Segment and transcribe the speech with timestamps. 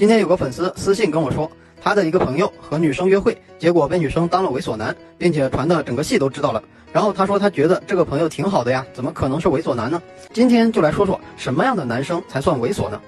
[0.00, 6.62] 今天有个粉丝私信跟我说，他的一个朋友和女生约会，结果被女生当了猥琐男，并且传的整个系都知道了。
[6.90, 10.00] 然后他说他觉得这个朋友挺好的呀，怎么可能是猥琐男呢？
[10.32, 12.98] 今天就来说说什么样的男生才算猥琐呢？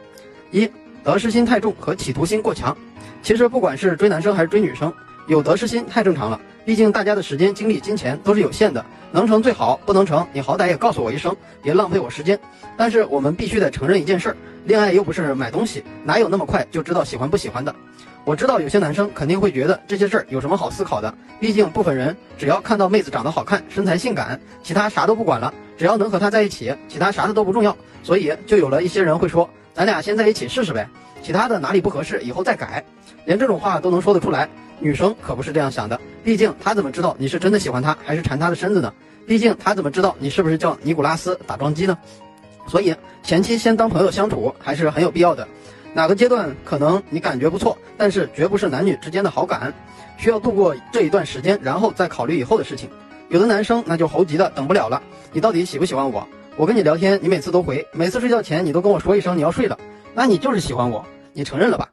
[0.50, 0.70] 一，
[1.02, 2.76] 得失心太重和企图心过强。
[3.22, 4.92] 其实不管是追男生还是追女生，
[5.28, 6.38] 有得失心太正常了。
[6.64, 12.38] 毕竟大家的时间、精力、金钱都是有限的，能成最好，不能成你好歹也告诉我一声，别浪费我时间。
[12.76, 17.74] 但是我们必须得承认一件事儿，恋爱又不是买东西，哪有那么快就知道喜欢不喜欢的？
[18.24, 27.76] 我知道有些男生肯定会觉得这些事儿有什么好思考的，毕竟部分人只要看到妹子长得好看、身材性感，其他啥都不管了，只要能和她在一起，其他啥的都不重要。
[28.04, 30.88] 所以就有了一些人会说，咱俩先在一起试试呗，
[31.22, 32.84] 其他的哪里不合适以后再改。
[33.24, 35.98] 连这种话都能说得出来，女生可不是这样想的。
[36.24, 38.92] 毕竟她怎么知道你是真的喜欢她还是馋她的身子呢？
[39.26, 41.96] 毕竟她怎么知道你是不是叫尼古拉斯打桩机呢？
[42.66, 45.46] 所以前期先当朋友相处还是很有必要的。
[45.94, 49.72] 哪个阶段可能你感觉不错，但是绝不是男女之间的好感，
[50.16, 52.88] 需要度过这一段时间，然后再考虑以后的事情。
[53.28, 56.26] 有的男生那就猴急的等不了了，你到底喜不喜欢我？
[56.54, 59.78] 我跟你聊天，你每次都回，每次睡觉前你都跟我说一声你要睡了，
[60.12, 61.88] 那你就是喜欢我，你承认了吧？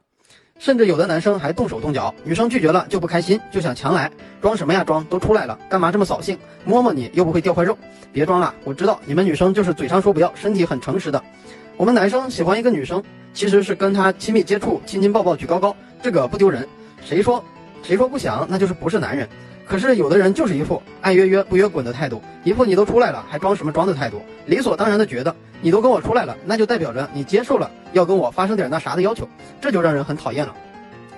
[0.59, 5.01] 甚至有的男生还动手动脚，女生拒绝了就不开心，就想强来，装什么呀装？
[5.05, 6.37] 都出来了，干嘛这么扫兴？
[6.65, 7.77] 摸摸你又不会掉块肉，
[8.11, 11.23] 别装了，我知道你们女生就是嘴上说不要，身体很诚实的。
[11.77, 13.01] 我们男生喜欢一个女生，
[13.33, 15.73] 其实是跟她亲密接触，亲亲抱抱举高高，
[16.03, 16.67] 这个不丢人。
[17.01, 17.41] 谁说
[17.81, 19.27] 谁说不想，那就是不是男人。
[19.69, 29.29] 可是有的人就是一副爱约约不约滚的态度，一副你都出来了还装什么装的态度，理所当然的觉得你都跟我出来了，那就代表着你接受了要跟我发生点那啥的要求，
[29.61, 30.55] 这就让人很讨厌了。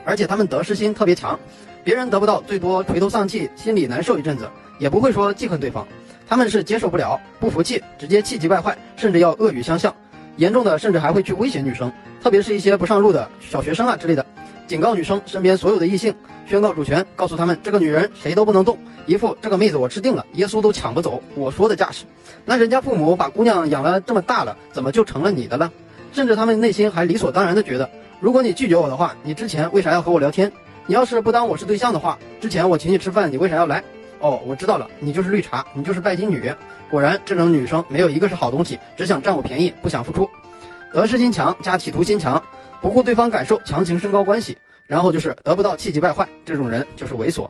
[0.04, 1.40] 而且他们得失心特别强，
[1.82, 4.50] 别人得不到最多垂头丧气，心里难受一阵子，
[4.80, 5.88] 也不会说记恨对方，
[6.28, 9.96] 他们是接受不了，不服气，直接气急败坏，甚至要恶语相向，
[10.36, 11.90] 严重的甚至还会去威胁女生，
[12.22, 14.26] 特别是一些不上路的小学生啊之类的。
[14.72, 16.16] 警告女生身边所有的异性，
[16.48, 22.06] 宣告主权，告诉他们这个女人谁都不能动，一副这个妹子我吃定了，耶稣都抢不走我说的架势。
[22.46, 25.70] 那人家父母把姑娘养了这么大了，怎么就成了你的了？
[26.14, 27.90] 甚至他们内心还理所当然的觉得，
[28.22, 30.50] 如果你拒绝我的话，你之前为啥要和我聊天？
[30.86, 33.84] 你要是不当我是对象的话，之前我请你吃饭，你为啥要来？
[34.22, 36.50] 哦，我知道了，你就是绿茶，你就是拜金女。
[36.90, 40.30] 果然，这种女生没有一个是好东西，只想占我便宜，不想付出，
[40.94, 42.42] 得失心强加企图心强。
[42.82, 47.48] 不顾对方感受，强行升高关系，然后就是得不到，气急败坏，这种人就是猥琐。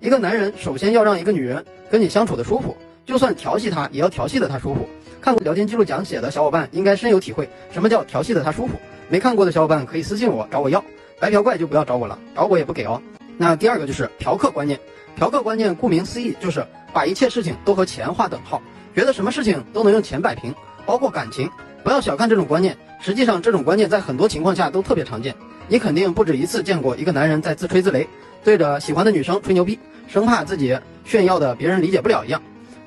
[0.00, 2.76] 一个男人首先要让一个女人跟你相处的舒服，
[3.06, 4.88] 就算调戏她，也要调戏的她舒服。
[5.20, 8.74] 看过聊天记录讲解的小伙伴应该深有体会，什么叫调戏的她舒服？
[9.08, 10.84] 没看过的小伙伴可以私信我找我要，
[11.20, 13.00] 白嫖怪就不要找我了，找我也不给哦。
[13.38, 14.78] 那第二个就是嫖客观念，
[15.14, 18.60] 嫖客观念顾名思义就是把一切事情都和钱划等号，
[18.96, 20.52] 觉得什么事情都能用钱摆平，
[20.84, 21.48] 包括感情。
[21.82, 25.34] 不要小看这种观念，实际上这种观念在很多情况下都特别常见。
[25.68, 28.06] 你肯定不止一次见过一个男人在自吹自擂，
[28.44, 32.40] 对着喜欢的女生吹牛逼，生怕自己炫耀的别人理解不了一样。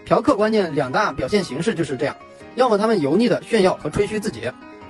[0.05, 2.16] 嫖客观念两大表现形式就是这样：
[2.55, 4.41] 要么他们油腻的炫耀和吹嘘自己，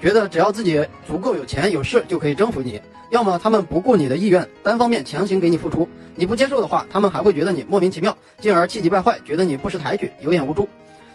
[0.02, 2.80] 觉得只要自己足够有钱有势就可以征服你；
[3.10, 10.68] 要么他们不顾你的意愿，单方面强行给你付出，你不接受的话，他们还会觉得你莫名其妙，进而气急败坏，觉得你不识抬举，有眼无珠。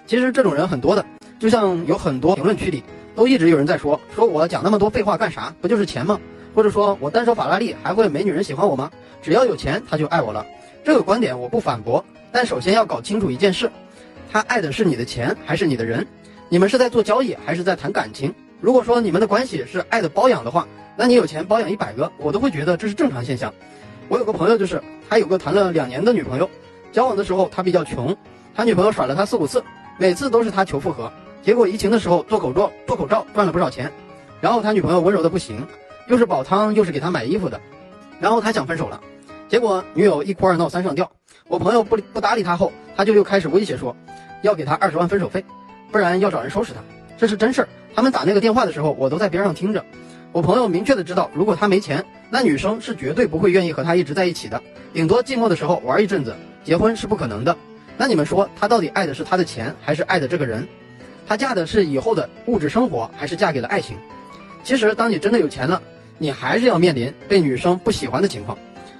[0.06, 1.04] 其实这种人很多的。
[1.40, 2.84] 就像有很多评论区里
[3.16, 5.52] 都一直有人在说，说我讲那么多废话干啥？
[5.62, 6.20] 不就是钱吗？
[6.54, 8.90] 或者说我单手法拉利还会没女人喜欢我吗？
[9.22, 10.44] 只要有钱他就爱我了。
[10.84, 13.72] 这个观点我不反驳，但首先要搞清楚一件事，
[14.30, 16.06] 他爱的是你的钱还是你的人？
[16.50, 18.34] 你们是在做交易还是在谈感情？
[18.60, 23.50] 如果说你们的关系是爱的包养的话，那你有钱包养一百个，我都会觉得这是正常现象。
[24.08, 26.50] 我有个朋友就是他有个谈了两年的女朋友，
[26.92, 28.14] 交往的时候他比较穷，
[28.54, 29.64] 他女朋友甩了他四五次，
[29.96, 31.10] 每次都是他求复合。
[31.42, 33.90] 结果疫情的时候做口罩做口罩赚了不少钱，
[34.40, 35.66] 然后他女朋友温柔的不行，
[36.06, 37.60] 又是煲汤又是给他买衣服的，
[38.20, 39.00] 然后他想分手了，
[39.48, 41.10] 结果女友一哭二闹三上吊，
[41.48, 43.96] 我朋友不理不搭理他后，他就又开始威胁说，
[44.42, 45.44] 要给他二十万分手费，
[45.90, 46.80] 不然要找人收拾他，
[47.16, 47.68] 这是真事儿。
[47.94, 49.84] 他们打那个电话的时候，我都在边上听着。
[50.32, 54.62] 我朋友明确的知道，如果他没钱，那女生是绝对不会愿意和他一直在一起的，
[54.92, 57.56] 顶多寂寞的时候玩一阵子，结婚是不可能的。
[57.96, 60.68] 那你们说他到底爱的是他的钱，还是爱的这个人？
[61.26, 63.96] 她嫁的是以后的物质生活，还是嫁给了爱情？
[64.62, 65.80] 其实，当你真的有钱了，
[66.18, 68.56] 你还是要面临被女生不喜欢的情况。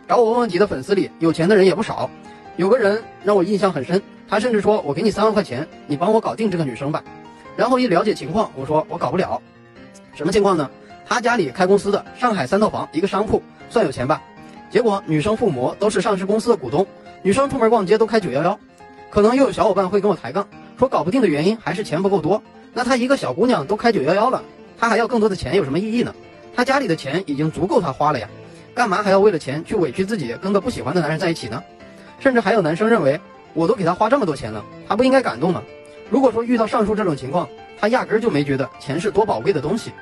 [0.09, 2.11] 找我问问题的粉丝里，有钱的人也不少。
[2.57, 7.03] 有个人让我印象很深，他甚至说：“我给你三万块钱，你帮我搞定这个女生吧。”
[7.57, 9.41] 然后一了解情况，我说：“我搞不了。”
[10.15, 10.69] 什么情况呢？
[11.07, 14.23] 他家里开公司的，上海三套房，一个商铺，算有钱吧？
[14.71, 16.87] 结果女生父母都是上市公司的股东，
[17.23, 18.59] 女生出门逛街都开九幺幺。
[19.11, 20.47] 可能又有小伙伴会跟我抬杠。
[20.81, 22.43] 说搞不定的原因还是钱不够多，
[22.73, 24.43] 那她一个小姑娘都开九幺幺了，
[24.79, 26.15] 她还要更多的钱有什么意义呢？
[26.57, 28.27] 她家里的钱已经足够他花了呀，
[28.75, 31.63] 干嘛还要为了钱去委屈自己跟个不喜欢的男人在一起呢？
[32.19, 33.21] 甚至还有男生认为，
[33.53, 35.63] 我都给他花这么多钱了，他不应该感动吗？
[36.09, 37.47] 如果说遇到上述这种情况，
[37.79, 39.93] 他压根就没觉得钱是多宝贵的东西。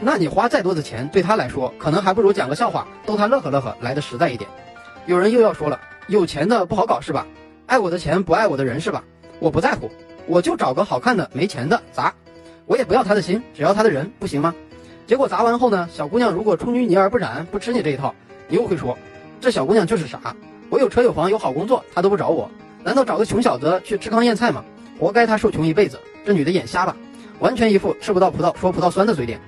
[0.00, 4.50] 那你花再多的钱，对他来说，可能还不如讲个笑话逗他乐呵乐呵来的实在一点。
[5.06, 7.24] 有人又要说了，有钱的不好搞是吧？
[7.66, 9.04] 爱我的钱不爱我的人是吧？
[9.40, 9.90] 我不在乎，
[10.26, 12.12] 我就找个好看的没钱的砸，
[12.66, 14.54] 我也不要他的心，只要他的人，不行吗？
[15.06, 18.14] 结果砸完后呢，小姑娘如果出淤泥而不染，不吃你这一套，
[18.48, 18.98] 你又会说，
[19.40, 20.34] 这小姑娘就是傻。
[20.70, 22.50] 我有车有房有好工作，她都不找我，
[22.84, 24.64] 难道找个穷小子去吃糠咽菜吗？
[24.98, 25.98] 活该她受穷一辈子。
[26.26, 26.94] 这女的眼瞎吧？
[27.38, 29.40] 完全一副吃不到葡萄说葡萄酸的嘴脸。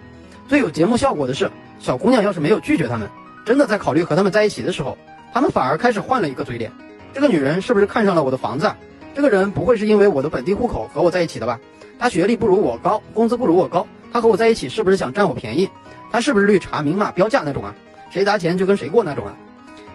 [0.49, 3.07] 最有节目效果的是，小姑娘要是没有拒绝他们，
[3.45, 4.97] 真的在考虑和他们在一起的时候，
[5.35, 6.73] 他们反而开始换了一个嘴脸。
[7.13, 8.67] 这个女人是不是看上了我的房子？
[8.67, 8.77] 啊
[9.15, 11.59] 这个人不会是因为我的本地户口和我在一起的吧？
[11.99, 15.69] 他学历不如我高，工资不如我高，他和我在一起是不是想占我便宜？
[16.11, 17.75] 他是不是绿茶明码标价那种啊？
[18.11, 19.37] 谁砸钱就跟谁过那种啊？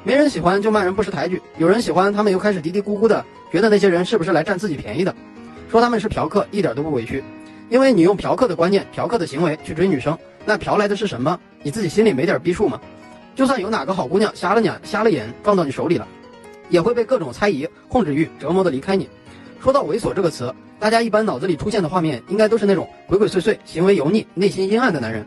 [0.04, 5.16] 没人喜欢就骂人不识抬举，有人喜欢他们又开始嘀嘀咕咕的，觉得那些人是不是来占自己便宜的？
[5.72, 7.24] 说他们是嫖客一点都不委屈，
[7.70, 10.16] 因为你用嫖客的观念、嫖客的行为去追女生，
[10.46, 11.40] 那嫖来的是什么？
[11.64, 12.80] 你自己心里没点逼数吗？
[13.34, 16.08] 就算有哪个好姑娘瞎了眼、瞎了眼撞到你手里了，
[16.70, 19.10] 也会被各种猜疑、控制欲折磨的离开你。
[19.62, 25.26] 说到猥琐这个词，大家一般脑子里出现的画面应该都是那种鬼鬼祟祟、行为油腻、内心阴暗的男人。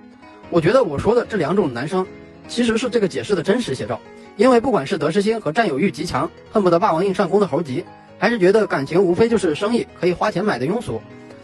[0.51, 2.07] 我觉得我说的这两种男生，
[2.47, 4.01] 其实是这个解释的真实写照。
[4.37, 7.85] 因为不管是得失心和占有欲极强，恨不得霸王硬上弓的猴急，
[8.19, 11.01] 还是觉得感情无非就是生意可以花钱买的庸俗，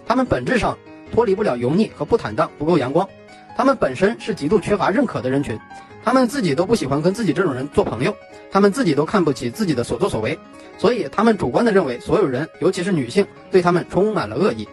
[0.07, 0.79] 他们本质上
[1.13, 3.09] 脱离不了油腻和不坦荡、不够阳光。
[3.57, 5.59] 他们本身是极度缺乏认可的人群，
[6.05, 8.15] 他们自己都不喜欢跟自己这种人做朋友，
[8.51, 10.39] 他们自己都看不起自己的所作所为，
[10.77, 14.69] 所以他们主观的认为所有人，尤其是女性，对他们充满了恶意。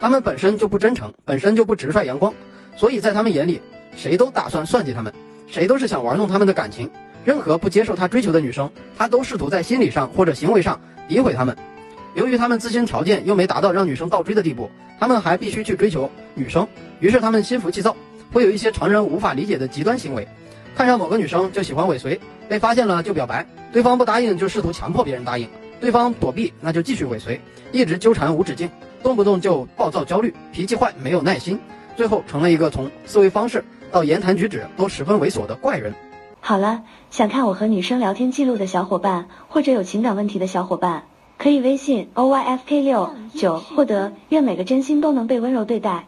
[0.00, 2.34] 他们本身就不真诚，本身就不直率阳光，
[2.76, 3.60] 所以在他们眼里，
[3.96, 5.12] 谁都打算算计他们，
[5.46, 6.90] 谁都是想玩弄他们的感情。
[7.24, 10.78] 任何不接受他追求的女生，他都试图在心理上或者行为上
[11.08, 11.56] 诋毁他们。
[12.14, 14.70] 由于他们自身条件又没达到让女生倒追的地步，
[15.00, 16.68] 他们还必须去追求女生，
[17.00, 17.96] 于是他们心浮气躁，
[18.34, 20.26] 会有一些常人无法理解的极端行为。
[20.74, 25.48] 看上某个女生就喜欢尾随，被发现了就表白，对方不答应就试图强迫别人答应，
[25.80, 27.40] 对方躲避那就继续尾随，
[27.70, 28.68] 一直纠缠无止境，
[29.00, 31.56] 动不动就暴躁焦虑，脾气坏，没有耐心，
[31.96, 35.94] 最后成了一个从思维方式到言谈举止都十分猥琐的怪人。
[36.40, 41.04] 好了，想看我和女生聊天记录的小伙伴，或者有情感问题的小伙伴，
[41.38, 44.12] 可以微信 o y f k 六九获得。
[44.30, 46.04] 愿每个真心都能被温柔对待。